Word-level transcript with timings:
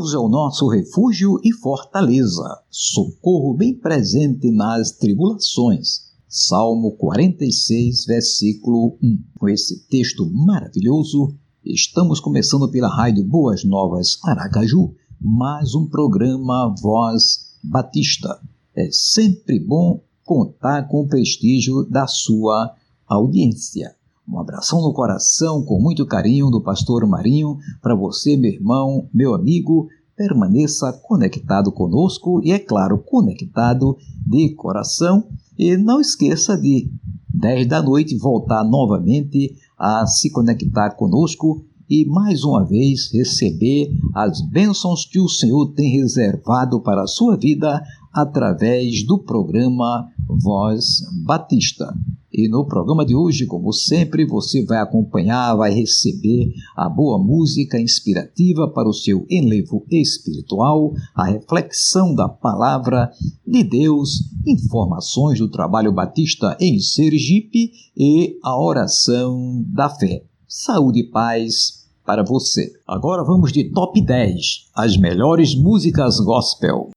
Deus 0.00 0.14
é 0.14 0.18
o 0.18 0.30
nosso 0.30 0.66
refúgio 0.66 1.38
e 1.44 1.52
fortaleza, 1.52 2.62
socorro 2.70 3.52
bem 3.52 3.74
presente 3.74 4.50
nas 4.50 4.92
tribulações. 4.92 6.06
Salmo 6.26 6.92
46, 6.92 8.06
versículo 8.06 8.96
1. 9.02 9.18
Com 9.38 9.48
esse 9.50 9.86
texto 9.88 10.24
maravilhoso, 10.30 11.34
estamos 11.62 12.18
começando 12.18 12.70
pela 12.70 12.88
Rádio 12.88 13.22
Boas 13.24 13.62
Novas 13.62 14.18
Aracaju, 14.24 14.94
mais 15.20 15.74
um 15.74 15.86
programa 15.86 16.74
Voz 16.80 17.58
Batista. 17.62 18.40
É 18.74 18.88
sempre 18.90 19.60
bom 19.60 20.02
contar 20.24 20.88
com 20.88 21.02
o 21.02 21.08
prestígio 21.08 21.84
da 21.84 22.06
sua 22.06 22.74
audiência. 23.06 23.94
Um 24.30 24.38
abração 24.38 24.80
no 24.80 24.92
coração 24.92 25.64
com 25.64 25.80
muito 25.80 26.06
carinho 26.06 26.50
do 26.50 26.62
pastor 26.62 27.04
Marinho 27.04 27.58
para 27.82 27.96
você, 27.96 28.36
meu 28.36 28.52
irmão, 28.52 29.08
meu 29.12 29.34
amigo. 29.34 29.88
Permaneça 30.16 30.92
conectado 31.02 31.72
conosco 31.72 32.40
e, 32.44 32.52
é 32.52 32.58
claro, 32.58 32.98
conectado 32.98 33.96
de 34.24 34.54
coração. 34.54 35.26
E 35.58 35.76
não 35.76 36.00
esqueça 36.00 36.56
de 36.56 36.88
10 37.34 37.66
da 37.66 37.82
noite 37.82 38.16
voltar 38.16 38.62
novamente 38.62 39.56
a 39.76 40.06
se 40.06 40.30
conectar 40.30 40.90
conosco 40.90 41.64
e 41.90 42.04
mais 42.04 42.44
uma 42.44 42.64
vez 42.64 43.10
receber 43.12 43.90
as 44.14 44.40
bênçãos 44.40 45.04
que 45.04 45.18
o 45.18 45.28
Senhor 45.28 45.72
tem 45.74 45.90
reservado 45.90 46.80
para 46.80 47.02
a 47.02 47.08
sua 47.08 47.36
vida 47.36 47.82
através 48.12 49.02
do 49.04 49.18
programa 49.18 50.08
Voz 50.28 51.02
Batista. 51.24 51.92
E 52.32 52.48
no 52.48 52.64
programa 52.64 53.04
de 53.04 53.16
hoje, 53.16 53.44
como 53.44 53.72
sempre, 53.72 54.24
você 54.24 54.64
vai 54.64 54.78
acompanhar, 54.78 55.56
vai 55.56 55.74
receber 55.74 56.54
a 56.76 56.88
boa 56.88 57.18
música 57.18 57.80
inspirativa 57.80 58.68
para 58.68 58.88
o 58.88 58.94
seu 58.94 59.26
enlevo 59.28 59.84
espiritual, 59.90 60.94
a 61.12 61.24
reflexão 61.24 62.14
da 62.14 62.28
palavra 62.28 63.10
de 63.44 63.64
Deus, 63.64 64.30
informações 64.46 65.40
do 65.40 65.48
trabalho 65.48 65.92
batista 65.92 66.56
em 66.60 66.78
Sergipe 66.78 67.72
e 67.96 68.38
a 68.44 68.56
oração 68.56 69.64
da 69.66 69.90
fé. 69.90 70.22
Saúde 70.46 71.00
e 71.00 71.10
paz 71.10 71.79
para 72.04 72.22
você. 72.22 72.72
Agora 72.86 73.22
vamos 73.24 73.52
de 73.52 73.70
top 73.70 74.00
10, 74.00 74.70
as 74.74 74.96
melhores 74.96 75.54
músicas 75.54 76.18
gospel. 76.20 76.90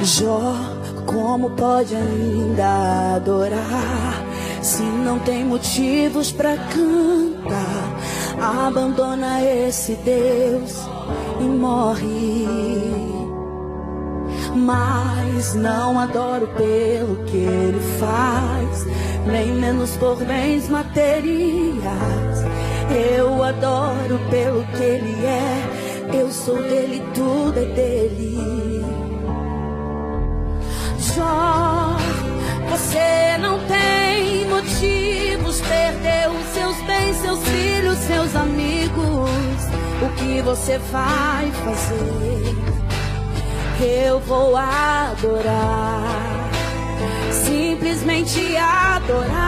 Jó, 0.00 0.54
como 1.04 1.50
pode 1.50 1.94
ainda 1.94 3.16
adorar 3.16 4.24
se 4.62 4.82
não 4.82 5.18
tem 5.18 5.44
motivos 5.44 6.30
para 6.30 6.56
cantar? 6.56 7.87
Abandona 8.40 9.42
esse 9.42 9.94
Deus 9.96 10.74
e 11.40 11.44
morre. 11.44 12.46
Mas 14.54 15.54
não 15.54 15.98
adoro 15.98 16.48
pelo 16.56 17.24
que 17.24 17.36
ele 17.36 17.80
faz, 17.98 18.86
nem 19.26 19.52
menos 19.52 19.90
por 19.96 20.16
bens 20.24 20.68
materiais. 20.68 22.38
Eu 22.90 23.42
adoro 23.42 24.18
pelo 24.30 24.64
que 24.64 24.82
ele 24.82 25.26
é, 25.26 26.20
eu 26.20 26.30
sou 26.30 26.56
dele, 26.56 27.02
tudo 27.14 27.58
é 27.58 27.64
dele 27.74 28.58
só. 31.18 31.96
Você 32.70 33.38
não 33.40 33.58
tem 33.66 34.46
motivos, 34.46 35.27
perdeu 35.68 36.32
seus 36.54 36.76
bens, 36.86 37.16
seus 37.16 37.40
filhos, 37.48 37.98
seus 37.98 38.34
amigos. 38.36 39.60
O 40.02 40.08
que 40.16 40.42
você 40.42 40.78
vai 40.78 41.50
fazer? 41.64 42.56
Eu 43.80 44.18
vou 44.20 44.56
adorar, 44.56 46.02
simplesmente 47.32 48.56
adorar. 48.56 49.47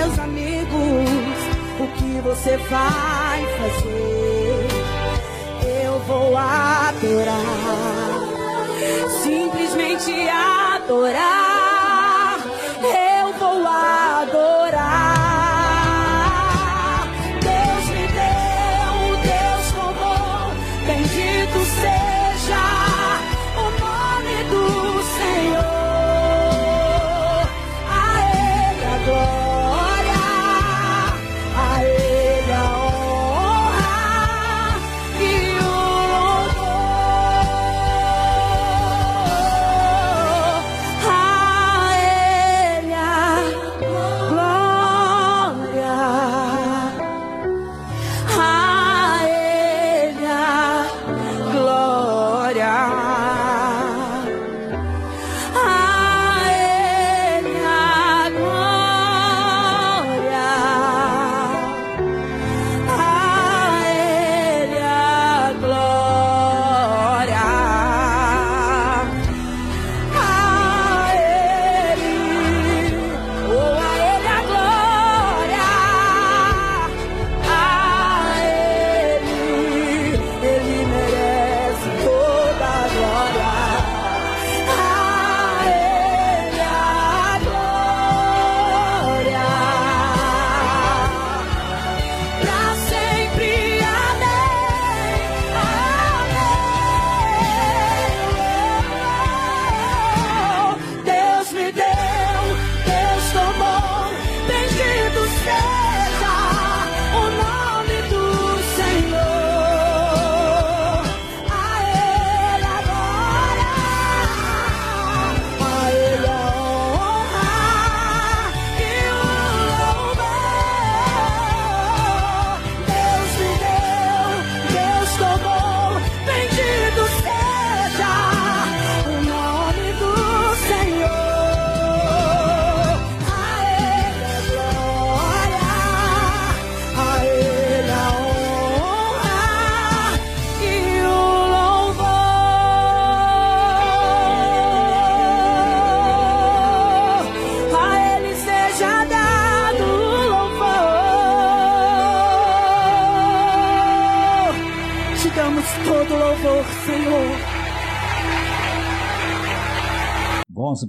Seus 0.00 0.18
amigos. 0.18 1.10
O 1.78 1.86
que 1.96 2.20
você 2.22 2.56
vai 2.56 3.46
fazer? 3.58 4.66
Eu 5.84 5.98
vou 6.00 6.36
adorar, 6.36 7.36
simplesmente 9.22 10.28
adorar. 10.28 11.59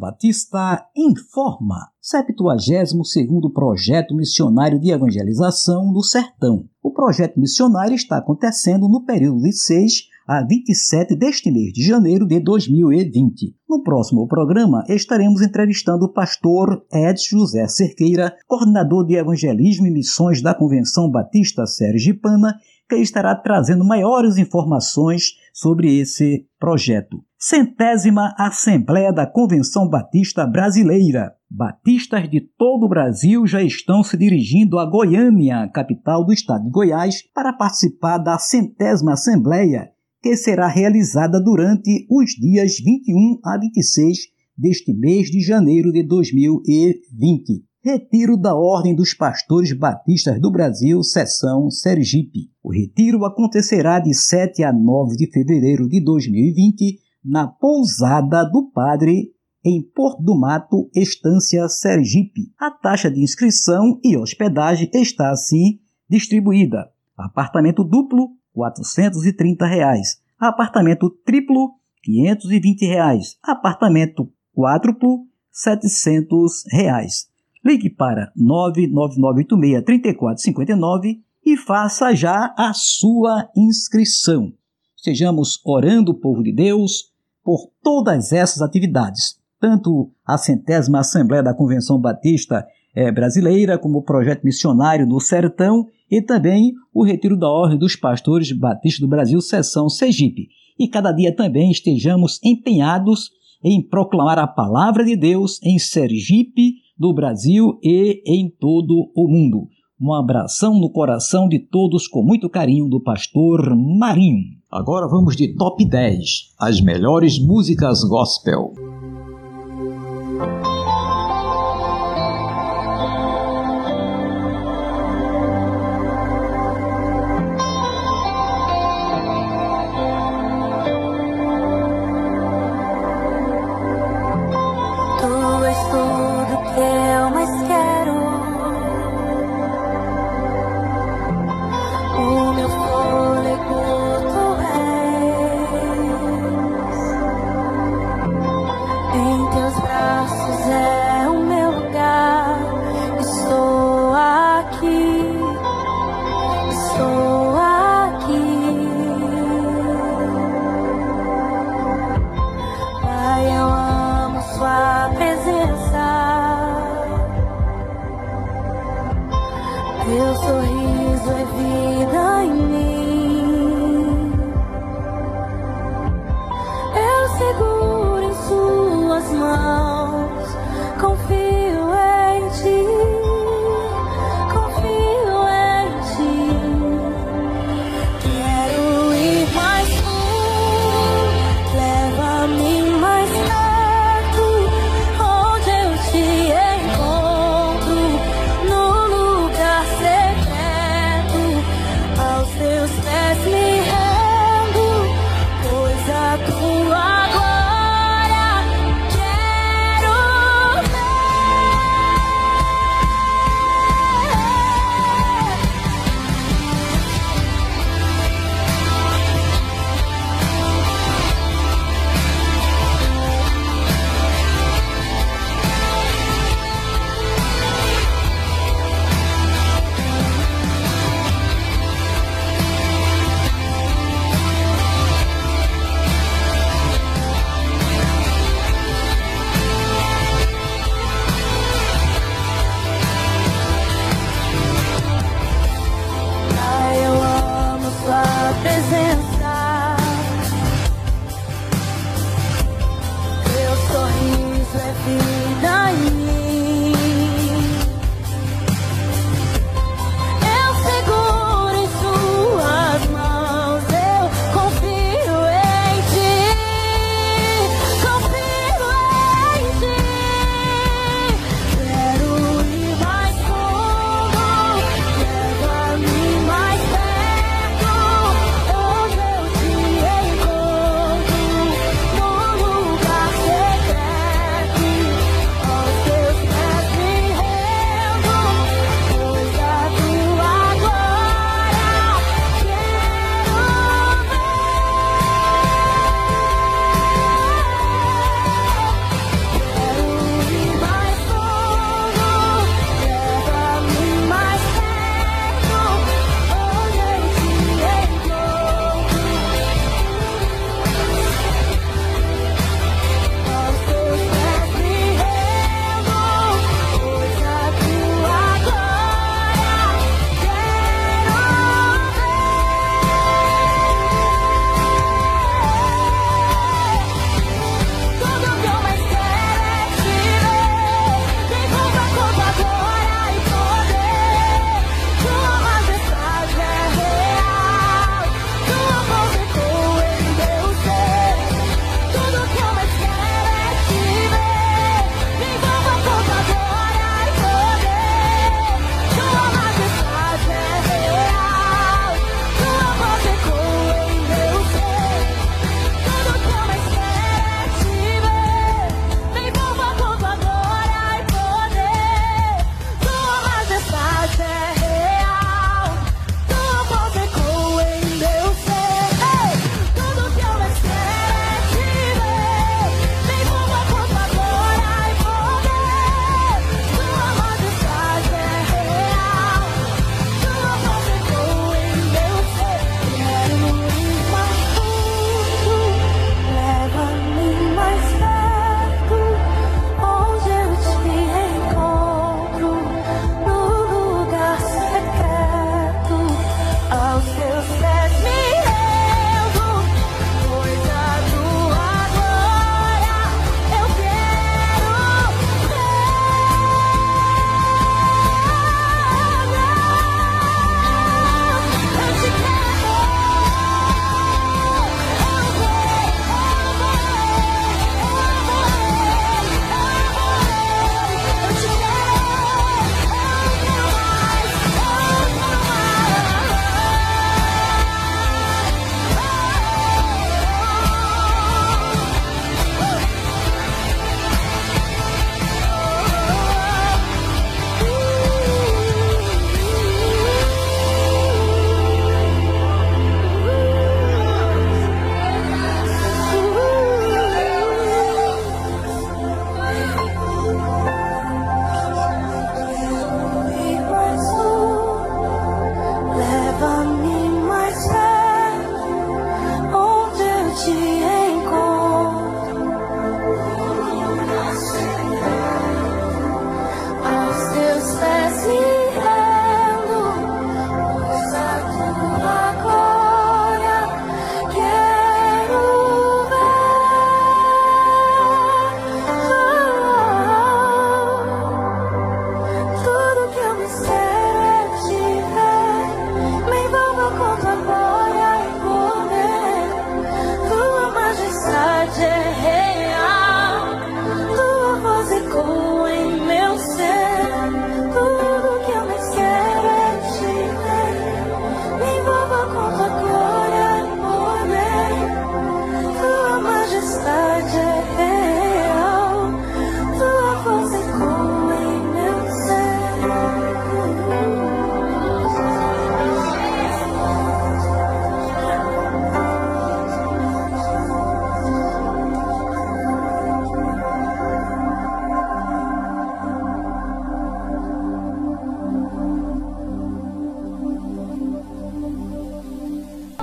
Batista 0.01 0.83
informa. 0.98 1.92
72º 2.01 3.53
Projeto 3.53 4.15
Missionário 4.15 4.80
de 4.80 4.89
Evangelização 4.89 5.94
do 5.94 6.01
Sertão. 6.01 6.65
O 6.81 6.92
projeto 6.92 7.39
missionário 7.39 7.94
está 7.94 8.18
acontecendo 8.18 8.89
no 8.89 9.06
período 9.06 9.44
de 9.44 9.53
6 9.53 10.09
a 10.27 10.44
27 10.44 11.15
deste 11.15 11.51
mês 11.51 11.71
de 11.71 11.83
janeiro 11.83 12.25
de 12.25 12.39
2020. 12.39 13.56
No 13.69 13.83
próximo 13.83 14.27
programa, 14.27 14.83
estaremos 14.89 15.39
entrevistando 15.44 16.06
o 16.06 16.12
pastor 16.12 16.83
Ed 16.92 17.21
José 17.30 17.68
Cerqueira, 17.68 18.36
coordenador 18.47 19.06
de 19.06 19.13
evangelismo 19.13 19.86
e 19.86 19.92
missões 19.92 20.42
da 20.42 20.56
Convenção 20.56 21.12
Batista 21.12 21.68
Sergipana, 21.68 22.56
que 22.89 22.95
estará 22.95 23.36
trazendo 23.36 23.86
maiores 23.86 24.39
informações 24.39 25.33
sobre 25.54 26.00
esse 26.00 26.47
projeto. 26.59 27.24
Centésima 27.44 28.36
Assembleia 28.38 29.12
da 29.12 29.26
Convenção 29.26 29.90
Batista 29.90 30.46
Brasileira. 30.46 31.34
Batistas 31.50 32.30
de 32.30 32.40
todo 32.40 32.86
o 32.86 32.88
Brasil 32.88 33.48
já 33.48 33.64
estão 33.64 34.04
se 34.04 34.16
dirigindo 34.16 34.78
a 34.78 34.86
Goiânia, 34.86 35.68
capital 35.74 36.24
do 36.24 36.32
estado 36.32 36.66
de 36.66 36.70
Goiás, 36.70 37.24
para 37.34 37.52
participar 37.52 38.20
da 38.20 38.38
centésima 38.38 39.14
Assembleia, 39.14 39.90
que 40.22 40.38
será 40.38 40.68
realizada 40.68 41.42
durante 41.42 42.06
os 42.12 42.30
dias 42.40 42.78
21 42.78 43.40
a 43.44 43.58
26 43.58 44.20
deste 44.56 44.94
mês 44.94 45.32
de 45.32 45.42
janeiro 45.42 45.92
de 45.92 46.04
2020. 46.04 47.66
Retiro 47.84 48.38
da 48.38 48.54
Ordem 48.54 48.96
dos 48.96 49.16
Pastores 49.16 49.74
Batistas 49.74 50.40
do 50.40 50.52
Brasil, 50.52 51.02
Seção 51.02 51.72
Sergipe. 51.72 52.52
O 52.62 52.72
retiro 52.72 53.26
acontecerá 53.26 54.00
de 54.00 54.14
7 54.14 54.64
a 54.64 54.72
9 54.72 55.16
de 55.16 55.26
fevereiro 55.32 55.90
de 55.90 56.00
2020 56.04 57.10
na 57.23 57.47
Pousada 57.47 58.44
do 58.44 58.71
Padre, 58.71 59.31
em 59.63 59.81
Porto 59.81 60.23
do 60.23 60.38
Mato, 60.38 60.89
Estância 60.95 61.68
Sergipe. 61.68 62.51
A 62.59 62.71
taxa 62.71 63.12
de 63.12 63.21
inscrição 63.21 64.00
e 64.03 64.18
hospedagem 64.18 64.89
está 64.94 65.31
assim 65.31 65.79
distribuída. 66.09 66.91
Apartamento 67.15 67.83
duplo, 67.83 68.29
430 68.53 69.65
reais. 69.65 70.19
Apartamento 70.39 71.09
triplo, 71.23 71.75
520 72.03 72.85
reais. 72.85 73.38
Apartamento 73.44 74.31
quádruplo, 74.53 75.27
700 75.51 76.63
reais. 76.71 77.29
Ligue 77.63 77.91
para 77.91 78.33
99986-3459 78.35 81.21
e 81.45 81.56
faça 81.57 82.15
já 82.15 82.51
a 82.57 82.73
sua 82.73 83.47
inscrição. 83.56 84.51
Estejamos 84.95 85.62
orando, 85.63 86.12
povo 86.13 86.44
de 86.44 86.51
Deus, 86.51 87.10
por 87.44 87.69
todas 87.81 88.31
essas 88.31 88.62
atividades, 88.62 89.40
tanto 89.60 90.12
a 90.26 90.38
centésima 90.38 91.00
Assembleia 91.00 91.44
da 91.44 91.54
Convenção 91.54 92.00
Batista 92.00 92.66
eh, 92.95 93.12
Brasileira, 93.12 93.78
como 93.78 94.00
o 94.00 94.04
projeto 94.04 94.44
missionário 94.44 95.07
no 95.07 95.19
Sertão 95.19 95.86
e 96.10 96.21
também 96.21 96.74
o 96.94 97.04
Retiro 97.04 97.38
da 97.38 97.50
Ordem 97.50 97.78
dos 97.78 97.95
Pastores 97.95 98.52
Batistas 98.52 99.00
do 99.00 99.07
Brasil, 99.07 99.40
Seção 99.42 99.90
Sergipe. 99.90 100.50
E 100.78 100.88
cada 100.88 101.12
dia 101.12 101.36
também 101.36 101.71
estejamos 101.71 102.40
empenhados 102.44 103.30
em 103.64 103.81
proclamar 103.81 104.40
a 104.40 104.48
palavra 104.48 105.06
de 105.06 105.16
Deus 105.16 105.60
em 105.64 105.78
Sergipe, 105.78 106.76
do 106.98 107.14
Brasil 107.14 107.80
e 107.83 108.21
em 108.26 108.50
todo 108.50 109.12
o 109.16 109.28
mundo. 109.28 109.68
Um 110.00 110.14
abração 110.14 110.80
no 110.80 110.92
coração 110.92 111.48
de 111.48 111.60
todos 111.60 112.07
com 112.07 112.24
muito 112.24 112.50
carinho 112.50 112.90
do 112.90 113.02
pastor 113.02 113.76
Marinho. 113.76 114.60
Agora 114.71 115.06
vamos 115.06 115.35
de 115.35 115.49
top 115.49 115.83
10, 115.83 116.54
as 116.57 116.80
melhores 116.80 117.37
músicas 117.37 118.06
gospel. 118.06 118.73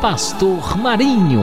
Pastor 0.00 0.78
Marinho. 0.78 1.42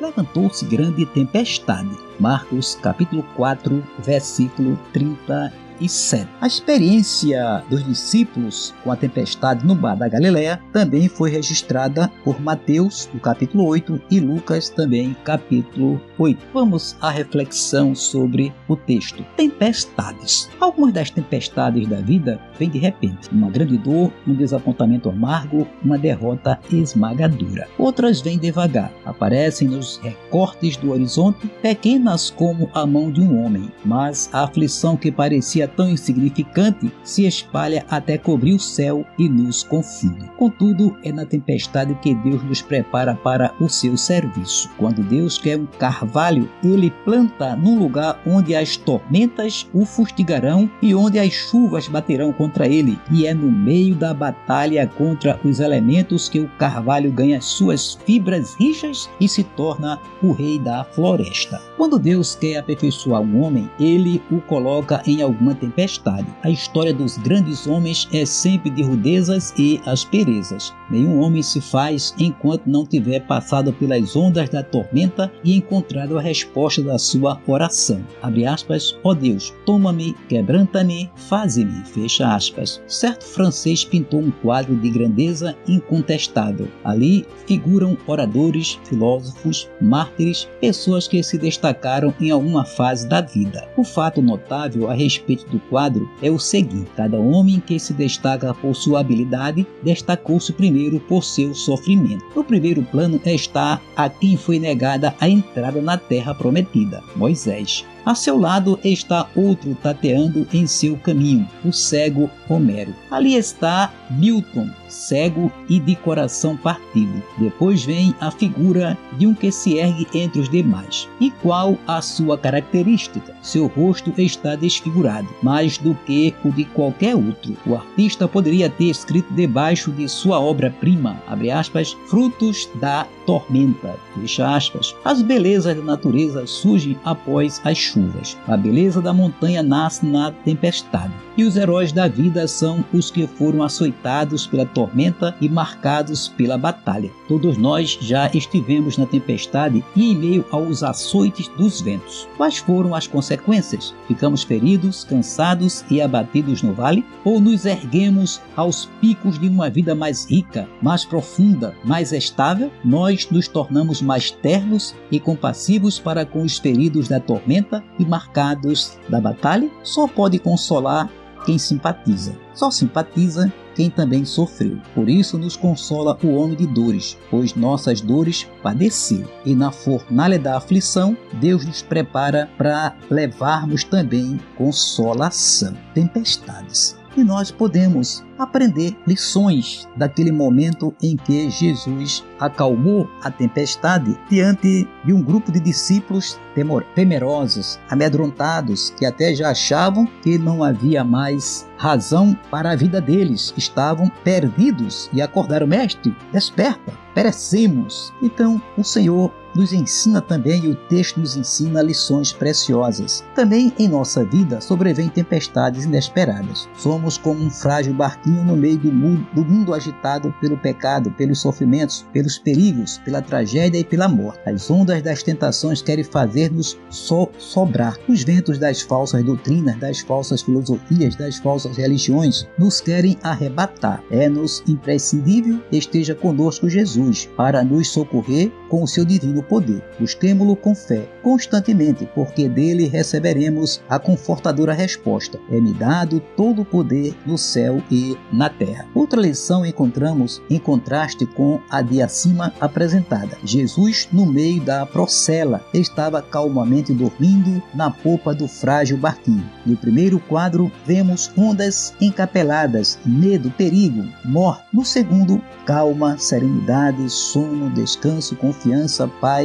Levantou-se 0.00 0.64
grande 0.64 1.04
tempestade. 1.04 1.90
Marcos 2.18 2.74
capítulo 2.76 3.22
4, 3.36 3.84
versículo 3.98 4.78
30 4.94 5.52
e 5.80 5.88
7. 5.88 6.28
A 6.40 6.46
experiência 6.46 7.62
dos 7.68 7.84
discípulos 7.84 8.74
com 8.82 8.92
a 8.92 8.96
tempestade 8.96 9.66
no 9.66 9.74
Bar 9.74 9.96
da 9.96 10.08
Galileia 10.08 10.60
também 10.72 11.08
foi 11.08 11.30
registrada 11.30 12.10
por 12.24 12.40
Mateus, 12.40 13.08
no 13.12 13.20
capítulo 13.20 13.66
8, 13.66 14.00
e 14.10 14.20
Lucas 14.20 14.68
também, 14.68 15.16
capítulo 15.24 16.00
8. 16.18 16.40
Vamos 16.52 16.96
à 17.00 17.10
reflexão 17.10 17.94
sobre 17.94 18.52
o 18.68 18.76
texto. 18.76 19.24
Tempestades. 19.36 20.48
Algumas 20.60 20.92
das 20.92 21.10
tempestades 21.10 21.86
da 21.88 22.00
vida 22.00 22.40
vêm 22.58 22.70
de 22.70 22.78
repente. 22.78 23.30
Uma 23.30 23.50
grande 23.50 23.76
dor, 23.78 24.12
um 24.26 24.34
desapontamento 24.34 25.10
amargo, 25.10 25.66
uma 25.84 25.98
derrota 25.98 26.58
esmagadora. 26.70 27.68
Outras 27.78 28.20
vêm 28.20 28.38
devagar, 28.38 28.92
aparecem 29.04 29.68
nos 29.68 29.98
recortes 29.98 30.76
do 30.76 30.92
horizonte, 30.92 31.46
pequenas 31.62 32.30
como 32.30 32.70
a 32.72 32.86
mão 32.86 33.10
de 33.10 33.20
um 33.20 33.44
homem, 33.44 33.70
mas 33.84 34.28
a 34.32 34.44
aflição 34.44 34.96
que 34.96 35.10
parecia 35.10 35.65
tão 35.66 35.90
insignificante 35.90 36.90
se 37.02 37.26
espalha 37.26 37.84
até 37.90 38.18
cobrir 38.18 38.54
o 38.54 38.60
céu 38.60 39.04
e 39.18 39.28
nos 39.28 39.62
confina. 39.62 40.28
Contudo, 40.36 40.96
é 41.02 41.12
na 41.12 41.24
tempestade 41.24 41.94
que 42.02 42.14
Deus 42.14 42.42
nos 42.44 42.62
prepara 42.62 43.14
para 43.14 43.52
o 43.60 43.68
seu 43.68 43.96
serviço. 43.96 44.70
Quando 44.78 45.02
Deus 45.02 45.38
quer 45.38 45.58
um 45.58 45.66
carvalho, 45.66 46.48
ele 46.62 46.90
planta 47.04 47.56
num 47.56 47.78
lugar 47.78 48.20
onde 48.26 48.54
as 48.54 48.76
tormentas 48.76 49.68
o 49.72 49.84
fustigarão 49.84 50.70
e 50.82 50.94
onde 50.94 51.18
as 51.18 51.32
chuvas 51.32 51.88
baterão 51.88 52.32
contra 52.32 52.66
ele, 52.66 52.98
e 53.10 53.26
é 53.26 53.34
no 53.34 53.50
meio 53.50 53.94
da 53.94 54.12
batalha 54.12 54.86
contra 54.86 55.38
os 55.44 55.60
elementos 55.60 56.28
que 56.28 56.40
o 56.40 56.48
carvalho 56.58 57.10
ganha 57.10 57.40
suas 57.40 57.98
fibras 58.04 58.54
rijas 58.54 59.08
e 59.20 59.28
se 59.28 59.42
torna 59.42 59.98
o 60.22 60.32
rei 60.32 60.58
da 60.58 60.84
floresta. 60.84 61.60
Quando 61.76 61.98
Deus 61.98 62.34
quer 62.34 62.58
aperfeiçoar 62.58 63.20
um 63.22 63.42
homem, 63.42 63.70
ele 63.78 64.22
o 64.30 64.40
coloca 64.40 65.02
em 65.06 65.22
alguma 65.22 65.54
tempestade. 65.56 66.26
A 66.42 66.50
história 66.50 66.92
dos 66.92 67.16
grandes 67.18 67.66
homens 67.66 68.08
é 68.12 68.24
sempre 68.24 68.70
de 68.70 68.82
rudezas 68.82 69.52
e 69.58 69.80
asperezas. 69.86 70.72
Nenhum 70.90 71.20
homem 71.20 71.42
se 71.42 71.60
faz 71.60 72.14
enquanto 72.18 72.66
não 72.66 72.86
tiver 72.86 73.20
passado 73.26 73.72
pelas 73.72 74.14
ondas 74.14 74.48
da 74.48 74.62
tormenta 74.62 75.32
e 75.42 75.56
encontrado 75.56 76.18
a 76.18 76.20
resposta 76.20 76.82
da 76.82 76.98
sua 76.98 77.40
oração. 77.46 78.00
Abre 78.22 78.46
aspas, 78.46 78.96
ó 79.02 79.10
oh 79.10 79.14
Deus, 79.14 79.52
toma-me, 79.64 80.14
quebranta-me, 80.28 81.10
faze-me, 81.16 81.84
fecha 81.84 82.34
aspas. 82.34 82.80
Certo 82.86 83.24
francês 83.24 83.84
pintou 83.84 84.20
um 84.20 84.30
quadro 84.30 84.76
de 84.76 84.90
grandeza 84.90 85.56
incontestável. 85.66 86.68
Ali 86.84 87.26
figuram 87.46 87.96
oradores, 88.06 88.78
filósofos, 88.84 89.68
mártires, 89.80 90.48
pessoas 90.60 91.08
que 91.08 91.22
se 91.22 91.38
destacaram 91.38 92.14
em 92.20 92.30
alguma 92.30 92.64
fase 92.64 93.08
da 93.08 93.20
vida. 93.20 93.68
O 93.76 93.84
fato 93.84 94.20
notável 94.20 94.90
a 94.90 94.94
respeito 94.94 95.45
do 95.50 95.58
quadro 95.60 96.08
é 96.22 96.30
o 96.30 96.38
seguinte: 96.38 96.90
cada 96.96 97.18
homem 97.18 97.60
que 97.60 97.78
se 97.78 97.92
destaca 97.92 98.52
por 98.54 98.74
sua 98.74 99.00
habilidade 99.00 99.66
destacou-se 99.82 100.52
primeiro 100.52 101.00
por 101.00 101.24
seu 101.24 101.54
sofrimento. 101.54 102.24
No 102.34 102.44
primeiro 102.44 102.82
plano 102.82 103.20
está 103.24 103.80
a 103.96 104.08
quem 104.08 104.36
foi 104.36 104.58
negada 104.58 105.14
a 105.20 105.28
entrada 105.28 105.80
na 105.80 105.96
terra 105.96 106.34
prometida, 106.34 107.02
Moisés. 107.14 107.84
A 108.06 108.14
seu 108.14 108.38
lado 108.38 108.78
está 108.84 109.28
outro 109.34 109.76
tateando 109.82 110.46
em 110.52 110.64
seu 110.64 110.96
caminho, 110.96 111.48
o 111.64 111.72
cego 111.72 112.30
Homero. 112.48 112.94
Ali 113.10 113.34
está 113.34 113.92
Milton, 114.08 114.70
cego 114.88 115.50
e 115.68 115.80
de 115.80 115.96
coração 115.96 116.56
partido. 116.56 117.20
Depois 117.36 117.84
vem 117.84 118.14
a 118.20 118.30
figura 118.30 118.96
de 119.18 119.26
um 119.26 119.34
que 119.34 119.50
se 119.50 119.78
ergue 119.78 120.06
entre 120.14 120.40
os 120.40 120.48
demais. 120.48 121.08
E 121.20 121.32
qual 121.32 121.76
a 121.84 122.00
sua 122.00 122.38
característica? 122.38 123.34
Seu 123.42 123.66
rosto 123.66 124.12
está 124.16 124.54
desfigurado, 124.54 125.28
mais 125.42 125.76
do 125.76 125.92
que 126.06 126.32
o 126.44 126.52
de 126.52 126.64
qualquer 126.64 127.16
outro. 127.16 127.56
O 127.66 127.74
artista 127.74 128.28
poderia 128.28 128.70
ter 128.70 128.84
escrito 128.84 129.34
debaixo 129.34 129.90
de 129.90 130.08
sua 130.08 130.38
obra-prima, 130.38 131.20
abre 131.26 131.50
aspas, 131.50 131.96
frutos 132.08 132.68
da 132.76 133.04
tormenta, 133.26 133.96
fecha 134.14 134.54
aspas. 134.54 134.94
As 135.04 135.20
belezas 135.22 135.76
da 135.76 135.82
natureza 135.82 136.46
surgem 136.46 136.96
após 137.04 137.60
as 137.64 137.78
chuvas. 137.96 138.36
A 138.46 138.56
beleza 138.56 139.00
da 139.00 139.12
montanha 139.12 139.62
nasce 139.62 140.04
na 140.04 140.30
tempestade. 140.30 141.12
E 141.36 141.44
os 141.44 141.56
heróis 141.56 141.92
da 141.92 142.08
vida 142.08 142.46
são 142.48 142.84
os 142.92 143.10
que 143.10 143.26
foram 143.26 143.62
açoitados 143.62 144.46
pela 144.46 144.64
tormenta 144.64 145.34
e 145.40 145.48
marcados 145.48 146.28
pela 146.28 146.56
batalha. 146.56 147.10
Todos 147.28 147.56
nós 147.58 147.98
já 148.00 148.30
estivemos 148.32 148.96
na 148.96 149.06
tempestade 149.06 149.84
e 149.94 150.12
em 150.12 150.16
meio 150.16 150.44
aos 150.50 150.82
açoites 150.82 151.48
dos 151.48 151.80
ventos. 151.80 152.26
Quais 152.36 152.58
foram 152.58 152.94
as 152.94 153.06
consequências? 153.06 153.94
Ficamos 154.08 154.42
feridos, 154.42 155.04
cansados 155.04 155.84
e 155.90 156.00
abatidos 156.00 156.62
no 156.62 156.72
vale? 156.72 157.04
Ou 157.24 157.38
nos 157.38 157.66
erguemos 157.66 158.40
aos 158.56 158.86
picos 159.00 159.38
de 159.38 159.48
uma 159.48 159.68
vida 159.68 159.94
mais 159.94 160.28
rica, 160.30 160.68
mais 160.80 161.04
profunda, 161.04 161.74
mais 161.84 162.12
estável? 162.12 162.70
Nós 162.82 163.28
nos 163.30 163.46
tornamos 163.46 164.00
mais 164.00 164.30
ternos 164.30 164.94
e 165.10 165.20
compassivos 165.20 165.98
para 165.98 166.24
com 166.24 166.42
os 166.42 166.58
feridos 166.58 167.08
da 167.08 167.20
tormenta 167.20 167.84
e 167.98 168.04
marcados 168.04 168.98
da 169.08 169.20
batalha? 169.20 169.70
Só 169.82 170.06
pode 170.06 170.38
consolar 170.38 171.10
quem 171.44 171.58
simpatiza. 171.58 172.34
Só 172.52 172.70
simpatiza 172.70 173.52
quem 173.74 173.90
também 173.90 174.24
sofreu. 174.24 174.78
Por 174.94 175.08
isso 175.08 175.38
nos 175.38 175.56
consola 175.56 176.18
o 176.22 176.34
homem 176.34 176.56
de 176.56 176.66
dores, 176.66 177.16
pois 177.30 177.54
nossas 177.54 178.00
dores 178.00 178.48
padeceu. 178.62 179.30
E 179.44 179.54
na 179.54 179.70
fornalha 179.70 180.38
da 180.38 180.56
aflição, 180.56 181.16
Deus 181.34 181.64
nos 181.64 181.82
prepara 181.82 182.50
para 182.56 182.96
levarmos 183.10 183.84
também 183.84 184.40
consolação. 184.56 185.76
Tempestades. 185.94 186.96
E 187.16 187.24
nós 187.24 187.50
podemos 187.50 188.22
aprender 188.38 188.94
lições 189.06 189.88
daquele 189.96 190.30
momento 190.30 190.94
em 191.02 191.16
que 191.16 191.48
Jesus 191.48 192.22
acalmou 192.38 193.08
a 193.22 193.30
tempestade 193.30 194.18
diante 194.28 194.86
de 195.02 195.14
um 195.14 195.22
grupo 195.22 195.50
de 195.50 195.58
discípulos 195.58 196.38
temor, 196.54 196.84
temerosos, 196.94 197.80
amedrontados, 197.88 198.90
que 198.90 199.06
até 199.06 199.34
já 199.34 199.50
achavam 199.50 200.06
que 200.22 200.36
não 200.36 200.62
havia 200.62 201.02
mais 201.02 201.66
razão 201.78 202.38
para 202.50 202.72
a 202.72 202.76
vida 202.76 203.00
deles, 203.00 203.54
estavam 203.56 204.10
perdidos 204.22 205.08
e 205.10 205.22
acordaram, 205.22 205.66
mestre, 205.66 206.14
desperta, 206.30 206.92
perecemos. 207.14 208.12
Então 208.20 208.60
o 208.76 208.84
Senhor 208.84 209.32
nos 209.56 209.72
ensina 209.72 210.20
também 210.20 210.64
e 210.64 210.68
o 210.68 210.74
texto 210.74 211.18
nos 211.18 211.36
ensina 211.36 211.82
lições 211.82 212.32
preciosas. 212.32 213.24
Também 213.34 213.72
em 213.78 213.88
nossa 213.88 214.24
vida 214.24 214.60
sobrevêm 214.60 215.08
tempestades 215.08 215.84
inesperadas. 215.84 216.68
Somos 216.76 217.16
como 217.16 217.42
um 217.42 217.50
frágil 217.50 217.94
barquinho 217.94 218.44
no 218.44 218.56
meio 218.56 218.76
do 218.78 218.92
mundo, 218.92 219.26
do 219.34 219.44
mundo 219.44 219.72
agitado 219.72 220.34
pelo 220.40 220.58
pecado, 220.58 221.10
pelos 221.12 221.40
sofrimentos, 221.40 222.06
pelos 222.12 222.38
perigos, 222.38 222.98
pela 222.98 223.22
tragédia 223.22 223.78
e 223.78 223.84
pela 223.84 224.08
morte. 224.08 224.40
As 224.46 224.70
ondas 224.70 225.02
das 225.02 225.22
tentações 225.22 225.80
querem 225.80 226.04
fazer-nos 226.04 226.78
so 226.90 227.28
sobrar. 227.38 227.96
Os 228.08 228.22
ventos 228.22 228.58
das 228.58 228.82
falsas 228.82 229.24
doutrinas, 229.24 229.78
das 229.78 230.00
falsas 230.00 230.42
filosofias, 230.42 231.16
das 231.16 231.38
falsas 231.38 231.76
religiões 231.76 232.46
nos 232.58 232.80
querem 232.80 233.16
arrebatar. 233.22 234.02
É-nos 234.10 234.62
imprescindível 234.68 235.60
esteja 235.72 236.14
conosco 236.14 236.68
Jesus 236.68 237.28
para 237.36 237.64
nos 237.64 237.88
socorrer 237.88 238.52
com 238.68 238.82
o 238.82 238.88
seu 238.88 239.04
divino 239.04 239.42
poder. 239.48 239.82
Busquemo-lo 239.98 240.56
com 240.56 240.74
fé, 240.74 241.08
constantemente, 241.22 242.08
porque 242.14 242.48
dele 242.48 242.86
receberemos 242.86 243.80
a 243.88 243.98
confortadora 243.98 244.72
resposta. 244.72 245.38
É-me 245.50 245.72
dado 245.72 246.20
todo 246.36 246.62
o 246.62 246.64
poder 246.64 247.14
no 247.24 247.38
céu 247.38 247.82
e 247.90 248.16
na 248.32 248.48
terra. 248.48 248.86
Outra 248.94 249.20
lição 249.20 249.64
encontramos 249.64 250.42
em 250.50 250.58
contraste 250.58 251.26
com 251.26 251.60
a 251.70 251.82
de 251.82 252.02
acima 252.02 252.52
apresentada. 252.60 253.38
Jesus, 253.44 254.08
no 254.12 254.26
meio 254.26 254.60
da 254.62 254.84
procela, 254.84 255.64
estava 255.72 256.20
calmamente 256.20 256.92
dormindo 256.92 257.62
na 257.74 257.90
popa 257.90 258.34
do 258.34 258.48
frágil 258.48 258.96
barquinho. 258.96 259.48
No 259.64 259.76
primeiro 259.76 260.18
quadro, 260.18 260.70
vemos 260.84 261.30
ondas 261.36 261.94
encapeladas, 262.00 262.98
medo, 263.04 263.50
perigo, 263.50 264.04
morte. 264.24 264.64
No 264.72 264.84
segundo, 264.84 265.40
calma, 265.64 266.18
serenidade, 266.18 267.08
sono, 267.08 267.70
descanso, 267.70 268.36
confiança, 268.36 269.08
paz, 269.20 269.35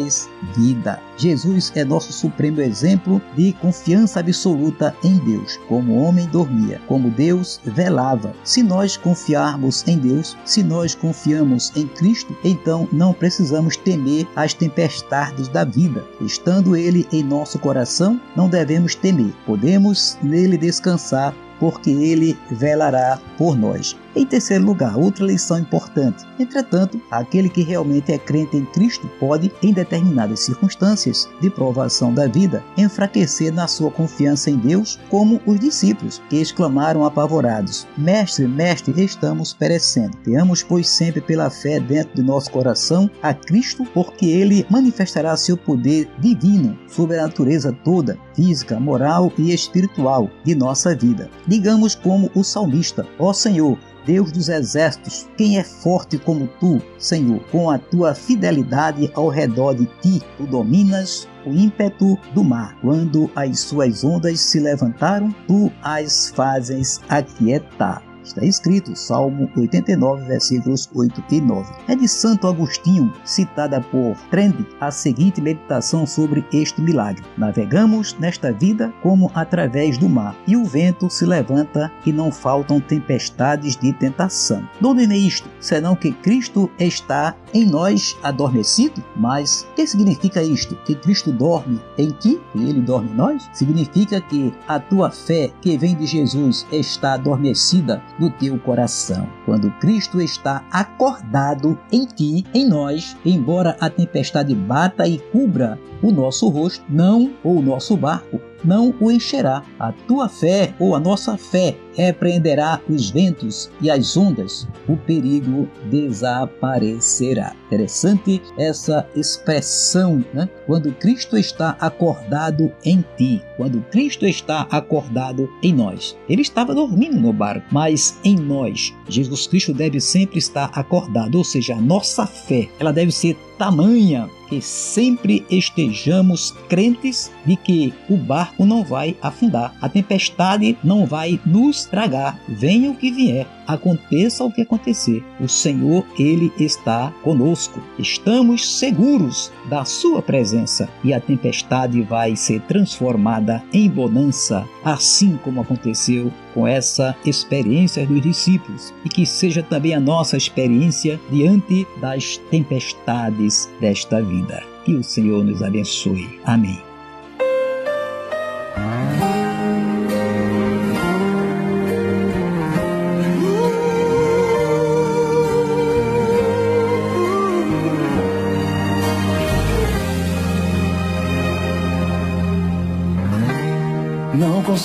vida. 0.56 1.00
Jesus 1.18 1.72
é 1.76 1.84
nosso 1.84 2.12
supremo 2.12 2.62
exemplo 2.62 3.22
de 3.36 3.54
confiança 3.54 4.20
absoluta 4.20 4.96
em 5.04 5.18
Deus. 5.18 5.60
Como 5.68 6.02
homem 6.02 6.28
dormia, 6.28 6.82
como 6.88 7.10
Deus 7.10 7.60
velava. 7.64 8.34
Se 8.44 8.64
nós 8.64 8.98
confiarmos 8.98 9.88
em 9.88 9.98
Deus, 9.98 10.38
se 10.46 10.64
nós 10.64 10.96
confiamos 10.96 11.72
em 11.76 11.88
Cristo, 11.88 12.36
então 12.44 12.88
não 12.92 13.14
precisamos 13.14 13.78
temer 13.78 14.28
as 14.36 14.54
tempestades 14.54 15.48
da 15.48 15.64
vida. 15.64 16.06
Estando 16.22 16.76
Ele 16.76 17.08
em 17.12 17.24
nosso 17.24 17.60
coração, 17.60 18.20
não 18.36 18.50
devemos 18.50 18.96
temer. 18.96 19.34
Podemos 19.46 20.18
nele 20.22 20.58
descansar 20.58 21.34
porque 21.62 21.92
ele 21.92 22.36
velará 22.50 23.20
por 23.38 23.56
nós. 23.56 23.96
Em 24.14 24.26
terceiro 24.26 24.66
lugar, 24.66 24.98
outra 24.98 25.26
lição 25.26 25.58
importante. 25.58 26.26
Entretanto, 26.38 27.02
aquele 27.10 27.48
que 27.48 27.62
realmente 27.62 28.12
é 28.12 28.18
crente 28.18 28.58
em 28.58 28.66
Cristo 28.66 29.10
pode, 29.20 29.52
em 29.64 29.72
determinadas 29.72 30.42
circunstâncias 30.42 31.30
de 31.40 31.50
provação 31.50 32.14
da 32.14 32.28
vida, 32.28 32.62
enfraquecer 32.78 33.54
na 33.54 33.68
sua 33.68 33.90
confiança 33.90 34.50
em 34.50 34.58
Deus, 34.58 35.00
como 35.10 35.40
os 35.46 35.60
discípulos, 35.60 36.22
que 36.30 36.38
exclamaram 36.38 37.06
apavorados: 37.06 37.88
Mestre, 37.98 38.48
mestre, 38.48 39.02
estamos 39.02 39.54
perecendo. 39.54 40.18
Tenhamos, 40.18 40.62
pois, 40.62 40.90
sempre 40.90 41.22
pela 41.22 41.50
fé 41.50 41.80
dentro 41.80 42.16
de 42.16 42.22
nosso 42.22 42.52
coração 42.52 43.10
a 43.24 43.34
Cristo, 43.34 43.86
porque 43.94 44.26
ele 44.26 44.66
manifestará 44.70 45.38
seu 45.38 45.56
poder 45.56 46.10
divino 46.20 46.78
sobre 46.88 47.18
a 47.18 47.24
natureza 47.24 47.72
toda, 47.84 48.18
física, 48.36 48.80
moral 48.80 49.32
e 49.38 49.54
espiritual 49.54 50.30
de 50.44 50.54
nossa 50.54 50.94
vida. 50.94 51.30
Digamos 51.48 51.96
como 51.96 52.30
o 52.36 52.44
salmista: 52.44 53.06
Ó 53.18 53.32
Senhor, 53.32 53.78
Deus 54.06 54.32
dos 54.32 54.50
exércitos, 54.50 55.28
quem 55.38 55.60
é 55.60 55.64
forte 55.64 56.18
como 56.18 56.48
tu, 56.60 56.82
Senhor, 56.98 57.40
com 57.52 57.70
a 57.70 57.78
tua 57.78 58.16
fidelidade 58.16 59.12
ao 59.14 59.30
redor 59.30 59.76
de 59.76 59.86
ti, 60.02 60.22
tu 60.38 60.46
dominas 60.46 61.28
o 61.46 61.52
ímpeto 61.52 62.18
do 62.34 62.44
mar. 62.44 62.78
Quando 62.82 63.30
as 63.36 63.60
suas 63.60 64.04
ondas 64.04 64.40
se 64.40 64.60
levantaram, 64.60 65.34
tu 65.48 65.72
as 65.82 66.30
fazes 66.36 67.00
aquietar. 67.10 68.11
Está 68.24 68.46
escrito, 68.46 68.96
Salmo 68.96 69.50
89, 69.58 70.26
versículos 70.26 70.90
8 70.94 71.24
e 71.32 71.42
9. 71.42 71.74
É 71.88 71.96
de 71.96 72.08
Santo 72.08 72.48
Agostinho, 72.48 73.12
citada 73.26 73.82
por 73.82 74.16
Trend, 74.30 74.66
a 74.80 74.92
seguinte 74.92 75.42
meditação 75.42 76.06
sobre 76.06 76.46
este 76.54 76.82
milagre. 76.82 77.24
Navegamos 77.38 78.16
nesta 78.20 78.52
vida 78.52 78.94
como 79.02 79.32
através 79.34 79.98
do 79.98 80.08
mar, 80.08 80.36
e 80.48 80.56
o 80.56 80.64
vento 80.64 81.10
se 81.10 81.26
levanta 81.26 81.92
e 82.06 82.14
não 82.14 82.32
faltam 82.32 82.80
tempestades 82.80 83.76
de 83.76 83.92
tentação. 83.94 84.68
Donde 84.80 85.08
vem 85.08 85.28
isto? 85.28 85.50
Senão 85.60 85.96
que 85.96 86.12
Cristo 86.12 86.70
está 86.80 87.36
em 87.54 87.66
nós 87.66 88.18
adormecido? 88.24 89.04
Mas 89.16 89.68
que 89.76 89.86
significa 89.86 90.44
isto? 90.44 90.76
Que 90.86 90.96
Cristo 90.96 91.32
dorme 91.32 91.82
em 91.98 92.10
ti 92.12 92.40
e 92.56 92.70
ele 92.70 92.82
dorme 92.82 93.10
em 93.10 93.16
nós? 93.16 93.50
Significa 93.54 94.22
que 94.22 94.54
a 94.68 94.80
tua 94.80 95.10
fé 95.10 95.52
que 95.62 95.78
vem 95.78 95.96
de 95.96 96.06
Jesus 96.06 96.66
está 96.72 97.14
adormecida 97.14 98.02
no 98.22 98.30
teu 98.30 98.60
coração. 98.60 99.28
Quando 99.46 99.72
Cristo 99.80 100.22
está 100.22 100.64
acordado 100.72 101.78
em 101.92 102.06
ti, 102.06 102.46
em 102.54 102.70
nós, 102.70 103.18
embora 103.26 103.76
a 103.80 103.90
tempestade 103.90 104.54
bata 104.54 105.08
e 105.08 105.18
cubra 105.18 105.80
o 106.04 106.12
nosso 106.12 106.48
rosto, 106.48 106.86
não 106.88 107.34
ou 107.44 107.58
o 107.58 107.62
nosso 107.64 107.98
barco, 107.98 108.40
não 108.64 108.94
o 109.00 109.12
encherá. 109.12 109.64
A 109.80 109.92
tua 109.92 110.30
fé 110.30 110.74
ou 110.80 110.96
a 110.96 111.00
nossa 111.00 111.38
fé 111.38 111.76
repreenderá 111.94 112.80
os 112.90 113.10
ventos 113.10 113.70
e 113.82 113.90
as 113.90 114.16
ondas, 114.16 114.68
o 114.88 114.96
perigo 114.96 115.68
desaparecerá. 115.90 117.54
Interessante 117.68 118.42
essa 118.58 119.08
expressão, 119.16 120.24
né? 120.34 120.50
Quando 120.66 120.92
Cristo 120.94 121.38
está 121.38 121.76
acordado 121.80 122.72
em 122.84 123.04
ti, 123.18 123.42
quando 123.58 123.82
Cristo 123.92 124.26
está 124.26 124.68
acordado 124.70 125.50
em 125.62 125.74
nós. 125.74 126.18
Ele 126.30 126.42
estava 126.42 126.74
dormindo 126.74 127.20
no 127.20 127.34
barco, 127.34 127.66
mas 127.72 128.18
em 128.24 128.36
nós, 128.36 128.94
Jesus 129.08 129.48
Cristo 129.48 129.74
deve 129.74 130.00
sempre 130.00 130.40
estar 130.40 130.70
acordado, 130.74 131.38
ou 131.38 131.44
seja, 131.44 131.76
a 131.76 131.82
nossa 131.82 132.26
fé, 132.26 132.70
ela 132.80 132.92
deve 132.94 133.12
ser 133.12 133.38
tamanha 133.62 134.28
que 134.50 134.60
sempre 134.60 135.46
estejamos 135.48 136.50
crentes 136.68 137.32
de 137.46 137.56
que 137.56 137.94
o 138.10 138.18
barco 138.18 138.66
não 138.66 138.84
vai 138.84 139.16
afundar, 139.22 139.76
a 139.80 139.88
tempestade 139.88 140.76
não 140.84 141.06
vai 141.06 141.40
nos 141.46 141.86
tragar, 141.86 142.40
venha 142.50 142.90
o 142.90 142.96
que 142.96 143.12
vier, 143.12 143.46
aconteça 143.74 144.44
o 144.44 144.52
que 144.52 144.62
acontecer, 144.62 145.24
o 145.40 145.48
Senhor, 145.48 146.06
Ele 146.18 146.52
está 146.60 147.12
conosco. 147.24 147.82
Estamos 147.98 148.78
seguros 148.78 149.52
da 149.70 149.86
Sua 149.86 150.22
presença 150.22 150.90
e 151.04 151.14
a 151.14 151.20
tempestade 151.20 152.02
vai 152.02 152.36
ser 152.36 152.62
transformada 152.62 153.64
em 153.74 153.90
bonança, 153.90 154.66
assim 154.84 155.40
como 155.44 155.62
aconteceu 155.62 156.32
com 156.54 156.68
essa 156.68 157.16
experiência 157.26 158.06
dos 158.06 158.22
discípulos 158.22 158.94
e 159.06 159.10
que 159.10 159.26
seja 159.26 159.64
também 159.64 159.94
a 159.94 160.00
nossa 160.00 160.38
experiência 160.38 161.20
diante 161.30 161.88
das 162.00 162.38
tempestades 162.50 163.70
desta 163.80 164.22
vida. 164.22 164.64
Que 164.84 164.96
o 164.96 165.04
Senhor 165.04 165.44
nos 165.44 165.62
abençoe. 165.62 166.40
Amém. 166.44 166.91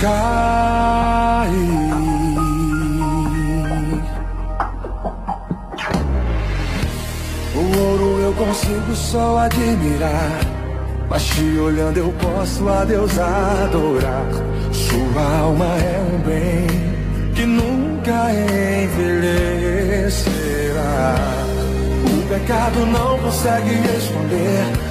cair. 0.00 1.50
O 7.54 7.78
ouro 7.78 8.20
eu 8.22 8.32
consigo 8.32 8.94
só 8.94 9.38
admirar. 9.38 10.40
Mas 11.08 11.24
te 11.24 11.58
olhando 11.58 11.98
eu 11.98 12.12
posso 12.12 12.68
a 12.68 12.84
Deus 12.84 13.18
adorar. 13.18 14.26
Sua 14.72 15.38
alma 15.40 15.66
é 15.66 15.98
um 16.12 16.18
bem 16.20 16.66
que 17.34 17.44
nunca 17.44 18.30
envelhecerá. 18.84 19.54
O 22.06 22.22
pecado 22.28 22.86
não 22.86 23.18
consegue 23.18 23.74
esconder 23.96 24.89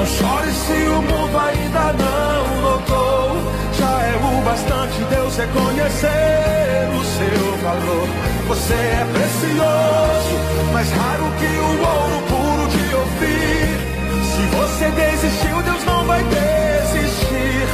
Não 0.00 0.06
chore 0.06 0.50
se 0.50 0.72
o 0.72 1.02
mundo 1.02 1.38
ainda 1.38 1.92
não 1.92 2.60
notou. 2.62 3.36
Já 3.74 4.00
é 4.00 4.16
o 4.16 4.42
bastante 4.42 4.98
Deus 5.10 5.36
reconhecer 5.36 6.88
o 6.88 7.04
seu 7.04 7.56
valor. 7.62 8.08
Você 8.48 8.72
é 8.72 9.06
precioso, 9.12 10.72
mais 10.72 10.90
raro 10.90 11.24
que 11.38 11.44
o 11.44 11.70
ouro 11.86 12.22
puro 12.30 12.64
de 12.70 12.94
ouvir. 12.94 13.76
Se 14.24 14.42
você 14.56 14.90
desistiu, 14.90 15.62
Deus 15.64 15.84
não 15.84 16.06
vai 16.06 16.24
desistir. 16.24 17.68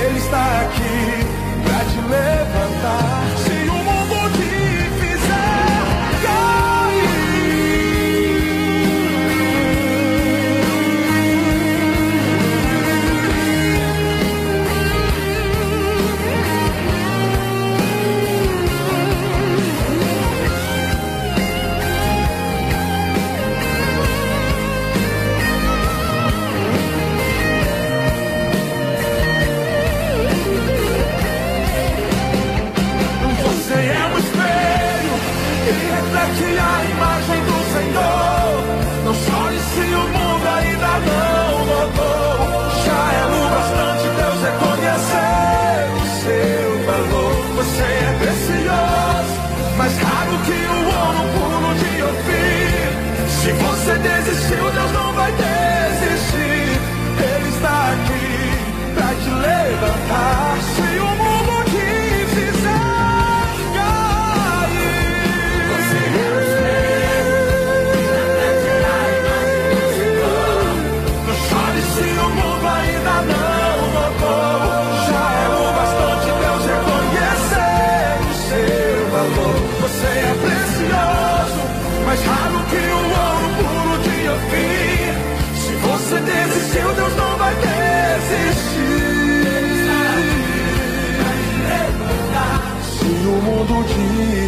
Ele 0.00 0.18
está 0.18 0.62
aqui 0.62 1.26
pra 1.62 1.84
te 1.84 2.00
levantar. 2.08 3.35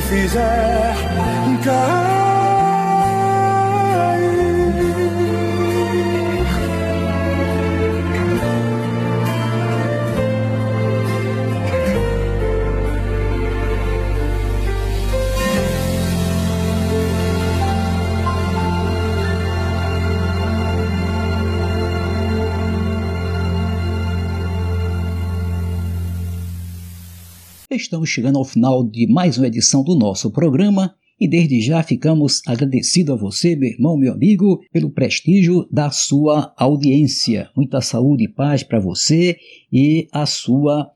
Fizer 0.09 0.94
cair. 1.62 2.08
Estamos 27.88 28.11
chegando 28.11 28.37
ao 28.37 28.44
final 28.44 28.85
de 28.85 29.07
mais 29.07 29.38
uma 29.38 29.46
edição 29.46 29.83
do 29.83 29.94
nosso 29.94 30.31
programa 30.31 30.94
e 31.18 31.27
desde 31.27 31.59
já 31.62 31.83
ficamos 31.83 32.42
agradecidos 32.46 33.14
a 33.14 33.18
você, 33.18 33.57
meu 33.57 33.70
irmão, 33.70 33.96
meu 33.96 34.12
amigo, 34.12 34.61
pelo 34.70 34.90
prestígio 34.90 35.66
da 35.72 35.90
sua 35.90 36.53
audiência. 36.59 37.48
Muita 37.57 37.81
saúde 37.81 38.24
e 38.24 38.29
paz 38.29 38.62
para 38.62 38.79
você 38.79 39.38
e 39.72 40.07
a 40.12 40.27
sua 40.27 40.90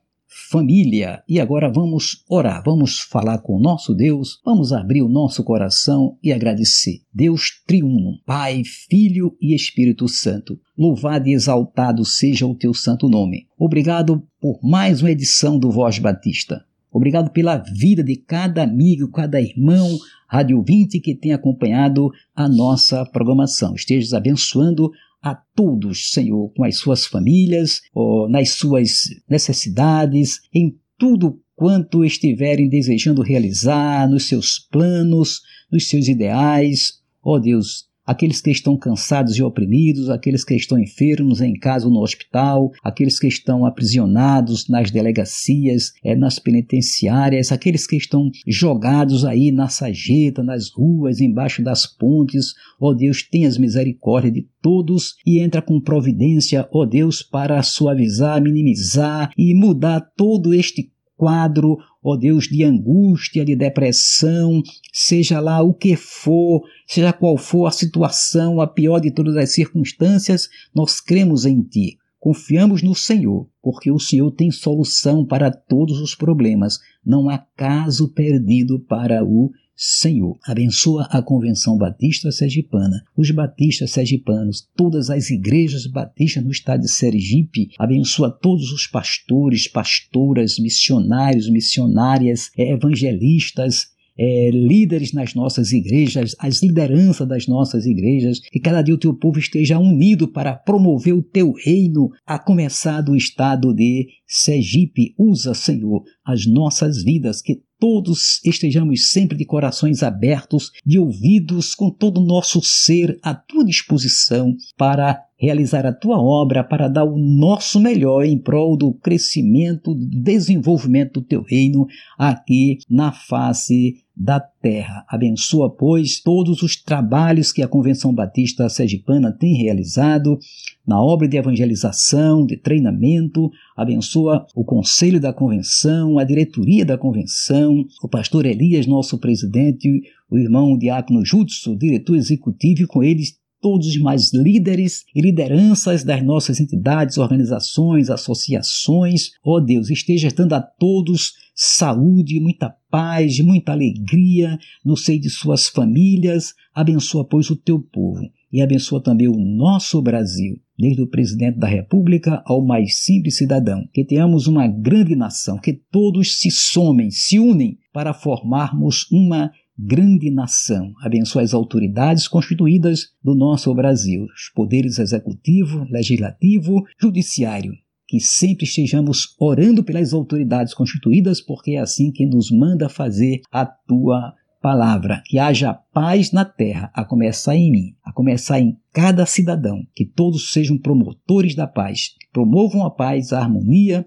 família. 0.50 1.22
E 1.26 1.40
agora 1.40 1.72
vamos 1.72 2.26
orar, 2.28 2.62
vamos 2.62 3.00
falar 3.00 3.38
com 3.38 3.56
o 3.56 3.60
nosso 3.60 3.94
Deus, 3.94 4.38
vamos 4.44 4.70
abrir 4.70 5.00
o 5.00 5.08
nosso 5.08 5.42
coração 5.42 6.18
e 6.22 6.30
agradecer. 6.30 7.00
Deus 7.10 7.62
triuno, 7.66 8.18
Pai, 8.26 8.60
Filho 8.90 9.34
e 9.40 9.54
Espírito 9.54 10.06
Santo. 10.08 10.60
Louvado 10.76 11.26
e 11.26 11.32
exaltado 11.32 12.04
seja 12.04 12.46
o 12.46 12.54
teu 12.54 12.74
santo 12.74 13.08
nome. 13.08 13.46
Obrigado 13.58 14.22
por 14.38 14.60
mais 14.62 15.00
uma 15.00 15.10
edição 15.10 15.58
do 15.58 15.70
Voz 15.70 15.98
Batista. 15.98 16.62
Obrigado 16.92 17.30
pela 17.30 17.56
vida 17.56 18.04
de 18.04 18.16
cada 18.16 18.62
amigo, 18.62 19.10
cada 19.10 19.40
irmão, 19.40 19.98
rádio 20.28 20.62
20 20.62 21.00
que 21.00 21.14
tem 21.14 21.32
acompanhado 21.32 22.10
a 22.36 22.46
nossa 22.46 23.04
programação. 23.06 23.74
Estejas 23.74 24.12
abençoando 24.12 24.90
a 25.22 25.34
todos, 25.34 26.10
Senhor, 26.10 26.52
com 26.54 26.64
as 26.64 26.76
suas 26.76 27.06
famílias, 27.06 27.80
nas 28.28 28.50
suas 28.50 29.04
necessidades, 29.28 30.40
em 30.52 30.76
tudo 30.98 31.40
quanto 31.56 32.04
estiverem 32.04 32.68
desejando 32.68 33.22
realizar, 33.22 34.08
nos 34.08 34.28
seus 34.28 34.58
planos, 34.58 35.40
nos 35.70 35.88
seus 35.88 36.08
ideais. 36.08 37.00
Ó 37.22 37.36
oh 37.36 37.40
Deus, 37.40 37.88
aqueles 38.06 38.40
que 38.40 38.50
estão 38.50 38.76
cansados 38.76 39.36
e 39.36 39.42
oprimidos, 39.42 40.08
aqueles 40.08 40.44
que 40.44 40.54
estão 40.54 40.78
enfermos 40.78 41.40
em 41.40 41.54
casa 41.54 41.86
ou 41.86 41.92
no 41.92 42.00
hospital, 42.00 42.70
aqueles 42.82 43.18
que 43.18 43.26
estão 43.26 43.64
aprisionados 43.64 44.68
nas 44.68 44.90
delegacias, 44.90 45.92
é, 46.04 46.14
nas 46.14 46.38
penitenciárias, 46.38 47.52
aqueles 47.52 47.86
que 47.86 47.96
estão 47.96 48.30
jogados 48.46 49.24
aí 49.24 49.50
na 49.52 49.68
sageta, 49.68 50.42
nas 50.42 50.70
ruas, 50.70 51.20
embaixo 51.20 51.62
das 51.62 51.86
pontes. 51.86 52.54
Ó 52.80 52.90
oh 52.90 52.94
Deus, 52.94 53.22
tenhas 53.22 53.56
misericórdia 53.56 54.30
de 54.30 54.46
todos 54.60 55.14
e 55.26 55.40
entra 55.40 55.62
com 55.62 55.80
providência, 55.80 56.68
ó 56.72 56.82
oh 56.82 56.86
Deus, 56.86 57.22
para 57.22 57.62
suavizar, 57.62 58.40
minimizar 58.42 59.30
e 59.36 59.54
mudar 59.54 60.00
todo 60.16 60.52
este 60.54 60.91
quadro, 61.22 61.78
ó 62.02 62.16
Deus, 62.16 62.48
de 62.48 62.64
angústia, 62.64 63.44
de 63.44 63.54
depressão, 63.54 64.60
seja 64.92 65.38
lá 65.38 65.62
o 65.62 65.72
que 65.72 65.94
for, 65.94 66.64
seja 66.84 67.12
qual 67.12 67.38
for 67.38 67.66
a 67.66 67.70
situação, 67.70 68.60
a 68.60 68.66
pior 68.66 68.98
de 68.98 69.12
todas 69.12 69.36
as 69.36 69.54
circunstâncias, 69.54 70.48
nós 70.74 71.00
cremos 71.00 71.46
em 71.46 71.62
Ti. 71.62 71.96
Confiamos 72.18 72.82
no 72.82 72.92
Senhor, 72.92 73.48
porque 73.62 73.88
o 73.92 74.00
Senhor 74.00 74.32
tem 74.32 74.50
solução 74.50 75.24
para 75.24 75.52
todos 75.52 76.00
os 76.00 76.16
problemas. 76.16 76.80
Não 77.06 77.30
há 77.30 77.38
caso 77.56 78.08
perdido 78.08 78.80
para 78.80 79.24
o 79.24 79.52
Senhor, 79.84 80.38
abençoa 80.44 81.08
a 81.10 81.20
Convenção 81.20 81.76
Batista 81.76 82.30
Sergipana, 82.30 83.02
os 83.16 83.32
batistas 83.32 83.90
sergipanos, 83.90 84.64
todas 84.76 85.10
as 85.10 85.28
igrejas 85.28 85.88
batistas 85.88 86.44
no 86.44 86.52
estado 86.52 86.82
de 86.82 86.88
Sergipe, 86.88 87.70
abençoa 87.76 88.30
todos 88.30 88.70
os 88.70 88.86
pastores, 88.86 89.66
pastoras, 89.66 90.56
missionários, 90.60 91.50
missionárias, 91.50 92.52
evangelistas, 92.56 93.88
é, 94.24 94.50
líderes 94.52 95.12
nas 95.12 95.34
nossas 95.34 95.72
igrejas, 95.72 96.36
as 96.38 96.62
lideranças 96.62 97.26
das 97.26 97.48
nossas 97.48 97.86
igrejas, 97.86 98.38
que 98.38 98.60
cada 98.60 98.80
dia 98.80 98.94
o 98.94 98.98
teu 98.98 99.12
povo 99.12 99.40
esteja 99.40 99.80
unido 99.80 100.28
para 100.28 100.54
promover 100.54 101.12
o 101.12 101.24
teu 101.24 101.50
reino, 101.50 102.08
a 102.24 102.38
começar 102.38 103.00
do 103.00 103.16
estado 103.16 103.74
de 103.74 104.06
Sergipe. 104.24 105.12
Usa, 105.18 105.54
Senhor, 105.54 106.04
as 106.24 106.46
nossas 106.46 107.02
vidas, 107.02 107.42
que 107.42 107.62
todos 107.80 108.40
estejamos 108.44 109.10
sempre 109.10 109.36
de 109.36 109.44
corações 109.44 110.04
abertos, 110.04 110.70
de 110.86 111.00
ouvidos, 111.00 111.74
com 111.74 111.90
todo 111.90 112.20
o 112.20 112.24
nosso 112.24 112.62
ser 112.62 113.18
à 113.24 113.34
tua 113.34 113.64
disposição 113.64 114.54
para 114.78 115.20
realizar 115.42 115.84
a 115.84 115.92
tua 115.92 116.22
obra, 116.22 116.62
para 116.62 116.86
dar 116.86 117.02
o 117.02 117.18
nosso 117.18 117.80
melhor 117.80 118.24
em 118.24 118.38
prol 118.38 118.76
do 118.76 118.94
crescimento, 118.94 119.92
do 119.92 120.06
desenvolvimento 120.22 121.14
do 121.14 121.26
teu 121.26 121.42
reino 121.42 121.84
aqui 122.16 122.78
na 122.88 123.10
face 123.10 123.96
da 124.14 124.38
terra. 124.38 125.04
Abençoa, 125.08 125.68
pois, 125.68 126.20
todos 126.20 126.62
os 126.62 126.76
trabalhos 126.76 127.50
que 127.50 127.60
a 127.60 127.66
Convenção 127.66 128.14
Batista 128.14 128.68
Sergipana 128.68 129.32
tem 129.32 129.56
realizado 129.56 130.38
na 130.86 131.02
obra 131.02 131.26
de 131.26 131.36
evangelização, 131.36 132.46
de 132.46 132.56
treinamento. 132.56 133.50
Abençoa 133.76 134.46
o 134.54 134.64
conselho 134.64 135.18
da 135.18 135.32
convenção, 135.32 136.20
a 136.20 136.24
diretoria 136.24 136.84
da 136.84 136.96
convenção, 136.96 137.84
o 138.00 138.08
pastor 138.08 138.46
Elias, 138.46 138.86
nosso 138.86 139.18
presidente, 139.18 139.88
o 140.30 140.38
irmão 140.38 140.78
Diácono 140.78 141.24
Jutsu, 141.24 141.76
diretor 141.76 142.14
executivo, 142.14 142.82
e 142.82 142.86
com 142.86 143.02
eles 143.02 143.41
todos 143.62 143.86
os 143.86 143.96
mais 143.96 144.34
líderes 144.34 145.04
e 145.14 145.22
lideranças 145.22 146.02
das 146.02 146.22
nossas 146.22 146.60
entidades, 146.60 147.16
organizações, 147.16 148.10
associações. 148.10 149.30
Ó 149.42 149.56
oh 149.56 149.60
Deus, 149.60 149.88
esteja 149.88 150.28
dando 150.28 150.54
a 150.54 150.60
todos 150.60 151.32
saúde, 151.54 152.40
muita 152.40 152.74
paz, 152.90 153.38
muita 153.38 153.72
alegria 153.72 154.58
no 154.84 154.96
seio 154.96 155.20
de 155.20 155.30
suas 155.30 155.68
famílias. 155.68 156.54
Abençoa, 156.74 157.24
pois, 157.24 157.48
o 157.48 157.56
teu 157.56 157.78
povo 157.78 158.20
e 158.52 158.60
abençoa 158.60 159.02
também 159.02 159.28
o 159.28 159.36
nosso 159.36 160.02
Brasil, 160.02 160.60
desde 160.78 161.00
o 161.00 161.06
presidente 161.06 161.58
da 161.58 161.66
República 161.66 162.42
ao 162.44 162.62
mais 162.62 162.96
simples 162.96 163.38
cidadão. 163.38 163.88
Que 163.94 164.04
tenhamos 164.04 164.46
uma 164.46 164.68
grande 164.68 165.16
nação, 165.16 165.58
que 165.58 165.72
todos 165.72 166.38
se 166.38 166.50
somem, 166.50 167.10
se 167.10 167.38
unem 167.38 167.78
para 167.92 168.12
formarmos 168.12 169.10
uma 169.10 169.50
grande 169.78 170.30
nação. 170.30 170.92
Abençoa 171.00 171.42
as 171.42 171.54
autoridades 171.54 172.28
constituídas 172.28 173.08
do 173.22 173.34
nosso 173.34 173.74
Brasil, 173.74 174.24
os 174.24 174.50
poderes 174.54 174.98
executivo, 174.98 175.84
legislativo, 175.90 176.82
judiciário. 177.00 177.72
Que 178.06 178.20
sempre 178.20 178.64
estejamos 178.64 179.34
orando 179.38 179.82
pelas 179.82 180.12
autoridades 180.12 180.74
constituídas, 180.74 181.40
porque 181.40 181.72
é 181.72 181.78
assim 181.78 182.12
que 182.12 182.26
nos 182.26 182.50
manda 182.50 182.88
fazer 182.88 183.40
a 183.50 183.64
tua 183.64 184.34
palavra. 184.60 185.22
Que 185.26 185.38
haja 185.38 185.72
paz 185.72 186.30
na 186.30 186.44
terra, 186.44 186.90
a 186.94 187.04
começar 187.04 187.56
em 187.56 187.70
mim, 187.70 187.94
a 188.04 188.12
começar 188.12 188.60
em 188.60 188.76
cada 188.92 189.24
cidadão. 189.24 189.82
Que 189.94 190.04
todos 190.04 190.52
sejam 190.52 190.76
promotores 190.76 191.54
da 191.54 191.66
paz, 191.66 192.08
que 192.08 192.30
promovam 192.32 192.84
a 192.84 192.90
paz, 192.90 193.32
a 193.32 193.40
harmonia, 193.40 194.06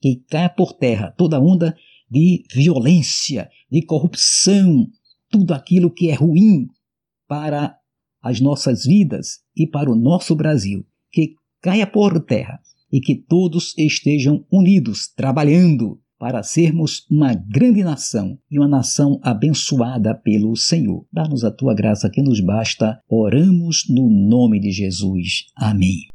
que 0.00 0.22
caia 0.28 0.50
por 0.50 0.72
terra 0.72 1.14
toda 1.16 1.40
onda 1.40 1.74
de 2.14 2.44
violência, 2.54 3.50
de 3.70 3.84
corrupção, 3.84 4.86
tudo 5.28 5.52
aquilo 5.52 5.90
que 5.90 6.10
é 6.10 6.14
ruim 6.14 6.68
para 7.26 7.76
as 8.22 8.40
nossas 8.40 8.84
vidas 8.84 9.40
e 9.56 9.66
para 9.66 9.90
o 9.90 9.96
nosso 9.96 10.36
Brasil, 10.36 10.86
que 11.10 11.34
caia 11.60 11.86
por 11.86 12.24
terra 12.24 12.60
e 12.92 13.00
que 13.00 13.16
todos 13.16 13.76
estejam 13.76 14.46
unidos, 14.50 15.08
trabalhando 15.08 16.00
para 16.16 16.44
sermos 16.44 17.04
uma 17.10 17.34
grande 17.34 17.82
nação 17.82 18.38
e 18.48 18.58
uma 18.58 18.68
nação 18.68 19.18
abençoada 19.20 20.14
pelo 20.14 20.54
Senhor. 20.56 21.04
Dá-nos 21.12 21.42
a 21.44 21.50
tua 21.50 21.74
graça 21.74 22.08
que 22.08 22.22
nos 22.22 22.40
basta. 22.40 23.00
Oramos 23.08 23.84
no 23.90 24.08
nome 24.08 24.60
de 24.60 24.70
Jesus. 24.70 25.46
Amém. 25.56 26.06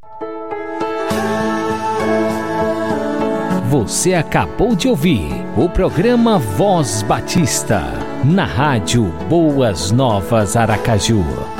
Você 3.69 4.15
acabou 4.15 4.75
de 4.75 4.87
ouvir 4.87 5.38
o 5.59 5.67
programa 5.67 6.39
Voz 6.39 7.03
Batista, 7.03 7.83
na 8.23 8.45
rádio 8.45 9.03
Boas 9.27 9.91
Novas 9.91 10.55
Aracaju. 10.55 11.58